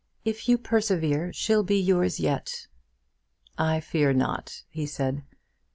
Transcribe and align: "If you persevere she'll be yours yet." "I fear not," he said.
"If 0.25 0.49
you 0.49 0.57
persevere 0.57 1.31
she'll 1.31 1.61
be 1.61 1.79
yours 1.79 2.19
yet." 2.19 2.65
"I 3.55 3.79
fear 3.79 4.13
not," 4.13 4.63
he 4.67 4.87
said. 4.87 5.21